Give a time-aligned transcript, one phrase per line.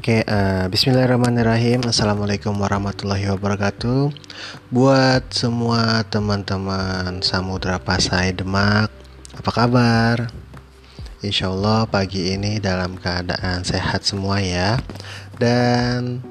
[0.00, 1.84] Oke, uh, Bismillahirrahmanirrahim.
[1.84, 4.08] Assalamualaikum warahmatullahi wabarakatuh.
[4.72, 8.88] Buat semua teman-teman Samudra Pasai Demak,
[9.36, 10.32] apa kabar?
[11.20, 14.80] Insya Allah pagi ini dalam keadaan sehat semua ya,
[15.36, 16.24] dan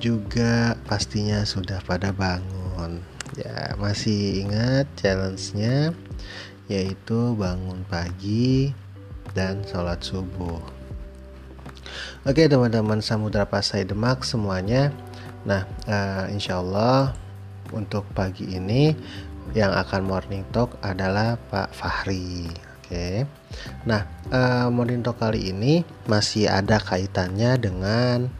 [0.00, 3.04] juga pastinya sudah pada bangun.
[3.36, 5.92] Ya, masih ingat challenge-nya
[6.64, 8.72] yaitu bangun pagi
[9.36, 10.80] dan sholat subuh.
[12.22, 14.94] Oke teman-teman Samudra Pasai Demak semuanya.
[15.42, 17.18] Nah uh, insya Allah
[17.74, 18.94] untuk pagi ini
[19.58, 22.46] yang akan morning talk adalah Pak Fahri.
[22.78, 23.26] Oke.
[23.90, 28.30] Nah uh, morning talk kali ini masih ada kaitannya dengan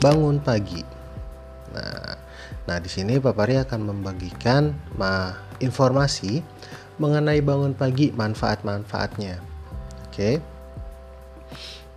[0.00, 0.80] bangun pagi.
[1.76, 2.16] Nah,
[2.64, 6.40] nah di sini Pak Fahri akan membagikan ma informasi
[6.96, 9.36] mengenai bangun pagi manfaat-manfaatnya.
[10.08, 10.57] Oke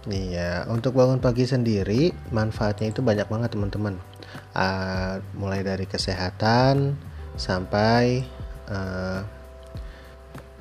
[0.09, 4.01] Iya, untuk bangun pagi sendiri manfaatnya itu banyak banget teman-teman.
[4.57, 6.97] Uh, mulai dari kesehatan
[7.37, 8.25] sampai
[8.65, 9.21] uh,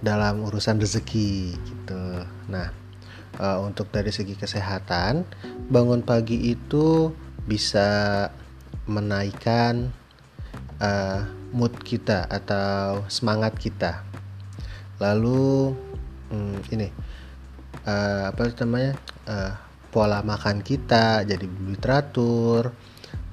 [0.04, 2.04] dalam urusan rezeki gitu.
[2.52, 2.68] Nah,
[3.40, 5.24] uh, untuk dari segi kesehatan,
[5.72, 7.08] bangun pagi itu
[7.48, 8.28] bisa
[8.84, 9.88] menaikkan
[10.84, 11.24] uh,
[11.56, 14.04] mood kita atau semangat kita.
[15.00, 15.72] Lalu
[16.28, 16.92] hmm, ini
[17.88, 19.00] uh, apa namanya?
[19.30, 19.54] Uh,
[19.94, 22.74] pola makan kita jadi lebih teratur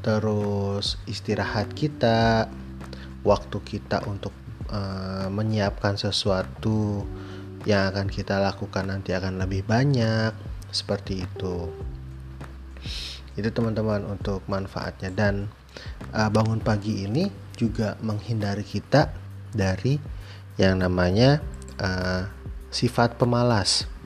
[0.06, 2.48] terus istirahat kita
[3.26, 4.32] waktu kita untuk
[4.70, 7.04] uh, menyiapkan sesuatu
[7.68, 10.32] yang akan kita lakukan nanti akan lebih banyak
[10.72, 11.68] seperti itu.
[13.36, 15.12] Itu teman-teman untuk manfaatnya.
[15.12, 15.52] Dan
[16.16, 17.28] uh, bangun pagi ini
[17.60, 19.12] juga menghindari kita
[19.52, 20.00] dari
[20.56, 21.44] yang namanya
[21.84, 22.32] uh,
[22.72, 23.97] sifat pemalas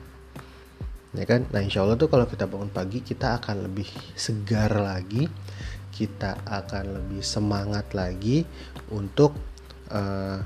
[1.12, 1.44] ya kan?
[1.52, 5.28] Nah insya Allah tuh kalau kita bangun pagi kita akan lebih segar lagi.
[5.92, 8.48] Kita akan lebih semangat lagi
[8.88, 9.36] untuk
[9.92, 10.40] uh,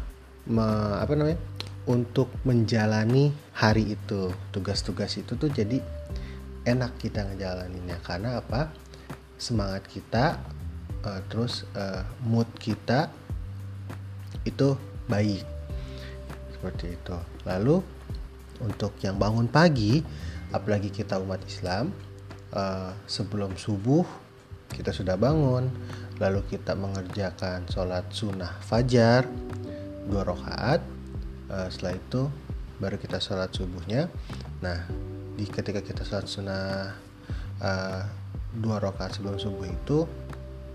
[0.50, 0.66] me,
[0.98, 1.38] apa namanya?
[1.86, 4.34] Untuk menjalani hari itu.
[4.50, 5.78] Tugas-tugas itu tuh jadi
[6.66, 8.02] enak kita ngejalaninnya.
[8.02, 8.74] Karena apa?
[9.38, 10.42] Semangat kita
[11.06, 13.06] uh, terus uh, mood kita
[14.42, 14.74] itu
[15.06, 15.46] baik.
[16.58, 17.16] Seperti itu.
[17.46, 17.78] Lalu
[18.66, 20.02] untuk yang bangun pagi
[20.54, 21.90] apalagi kita umat Islam
[22.54, 24.06] uh, sebelum subuh
[24.70, 25.70] kita sudah bangun
[26.18, 29.26] lalu kita mengerjakan sholat sunnah fajar
[30.06, 30.80] dua rakaat
[31.50, 32.22] uh, setelah itu
[32.76, 34.12] baru kita sholat subuhnya.
[34.60, 34.84] Nah
[35.36, 36.92] di ketika kita sholat sunnah
[37.60, 38.02] uh,
[38.56, 40.04] dua rakaat sebelum subuh itu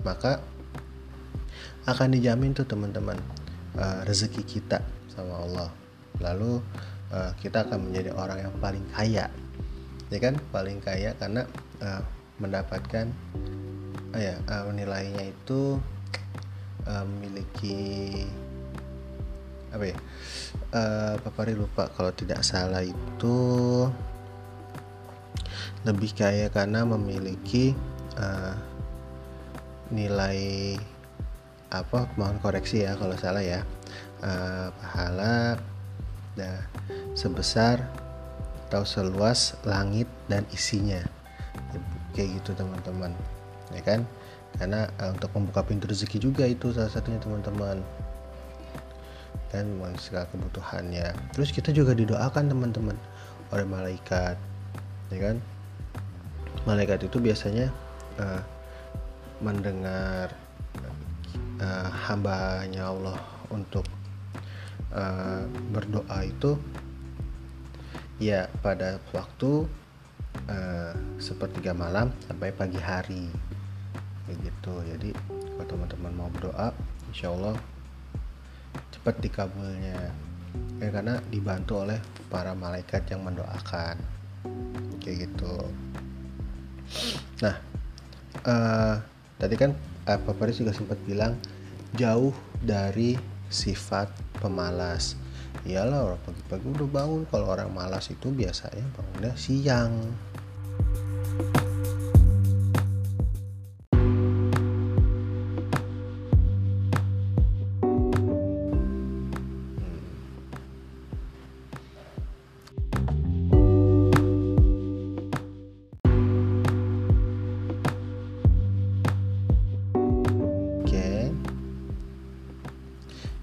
[0.01, 0.41] maka
[1.85, 3.17] akan dijamin tuh teman-teman
[4.05, 5.69] rezeki kita sama Allah.
[6.21, 6.61] Lalu
[7.41, 9.31] kita akan menjadi orang yang paling kaya
[10.11, 10.35] ya kan?
[10.51, 11.47] Paling kaya karena
[11.81, 12.03] uh,
[12.37, 13.07] mendapatkan
[14.13, 15.79] uh, ya uh, nilainya itu
[16.85, 18.21] uh, memiliki
[19.71, 19.97] apa ya?
[20.75, 23.39] Uh, Papari lupa kalau tidak salah itu
[25.87, 27.73] lebih kaya karena memiliki
[28.19, 28.53] uh,
[29.89, 30.75] nilai
[31.71, 33.63] apa mohon koreksi ya kalau salah ya
[34.23, 35.55] uh, pahala
[36.35, 36.59] nah,
[37.15, 37.81] sebesar
[38.71, 41.03] atau seluas langit dan isinya.
[42.15, 43.11] Kayak gitu teman-teman.
[43.75, 44.07] Ya kan?
[44.55, 47.83] Karena uh, untuk membuka pintu rezeki juga itu salah satunya teman-teman.
[49.51, 51.11] Dan segala kebutuhannya.
[51.35, 52.95] Terus kita juga didoakan teman-teman
[53.51, 54.39] oleh malaikat.
[55.11, 55.43] Ya kan?
[56.63, 57.67] Malaikat itu biasanya
[58.23, 58.39] uh,
[59.43, 60.31] mendengar
[61.59, 63.19] uh, hambanya Allah
[63.51, 63.83] untuk
[64.95, 65.43] uh,
[65.75, 66.55] berdoa itu
[68.21, 69.65] ya pada waktu
[70.45, 73.25] uh, sepertiga malam sampai pagi hari.
[74.29, 75.09] Begitu jadi
[75.57, 76.69] kalau teman-teman mau berdoa
[77.09, 77.57] insya Allah
[78.93, 80.13] cepat dikabulnya.
[80.77, 81.97] Ya karena dibantu oleh
[82.29, 83.97] para malaikat yang mendoakan.
[85.01, 85.55] Kayak gitu.
[87.41, 87.57] Nah
[88.45, 89.01] uh,
[89.41, 89.73] tadi kan
[90.05, 91.33] uh, Pak Faris juga sempat bilang
[91.97, 93.17] jauh dari
[93.49, 95.17] sifat pemalas
[95.65, 97.21] iyalah orang pagi-pagi udah bangun.
[97.29, 99.93] Kalau orang malas itu biasanya bangunnya siang.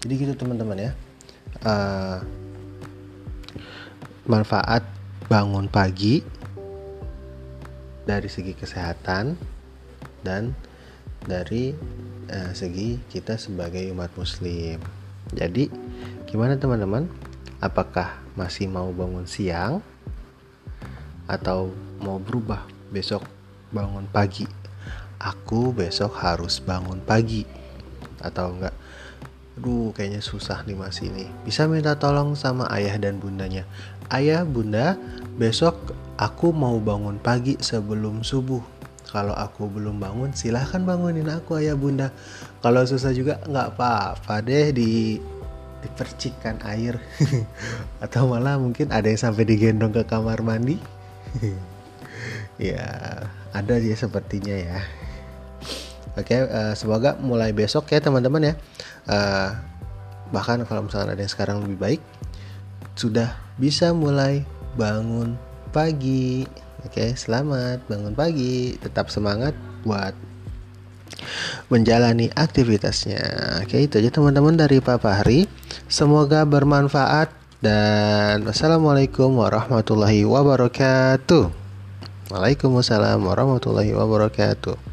[0.09, 0.93] Jadi gitu teman-teman ya
[1.65, 2.23] uh,
[4.29, 4.85] manfaat
[5.27, 6.21] bangun pagi
[8.05, 9.37] dari segi kesehatan
[10.25, 10.53] dan
[11.25, 11.77] dari
[12.31, 14.81] uh, segi kita sebagai umat muslim.
[15.35, 15.69] Jadi,
[16.25, 17.05] gimana teman-teman?
[17.59, 19.83] Apakah masih mau bangun siang
[21.29, 23.27] atau mau berubah besok
[23.75, 24.47] bangun pagi?
[25.19, 27.43] Aku besok harus bangun pagi
[28.23, 28.77] atau enggak?
[29.59, 31.27] Aduh, kayaknya susah nih mas ini.
[31.43, 33.67] Bisa minta tolong sama ayah dan bundanya.
[34.07, 34.95] Ayah, bunda,
[35.35, 38.63] besok aku mau bangun pagi sebelum subuh.
[39.11, 42.15] Kalau aku belum bangun silahkan bangunin aku ayah bunda.
[42.63, 45.19] Kalau susah juga nggak apa-apa deh di
[45.83, 47.03] dipercikkan air.
[48.05, 50.79] Atau malah mungkin ada yang sampai digendong ke kamar mandi.
[52.59, 52.83] Ya
[53.55, 54.83] ada ya sepertinya ya
[56.19, 58.55] oke uh, semoga mulai besok ya teman-teman ya
[59.07, 59.55] uh,
[60.35, 62.01] bahkan kalau misalnya ada yang sekarang lebih baik
[62.99, 64.43] sudah bisa mulai
[64.75, 65.39] bangun
[65.71, 66.45] pagi
[66.87, 68.79] Oke, selamat bangun pagi.
[68.79, 69.51] Tetap semangat
[69.83, 70.15] buat
[71.67, 73.59] menjalani aktivitasnya.
[73.67, 75.51] Oke, itu aja teman-teman dari Papa Hari.
[75.91, 81.51] Semoga bermanfaat dan wassalamualaikum warahmatullahi wabarakatuh.
[82.31, 84.88] Waalaikumsalam warahmatullahi wabarakatuh.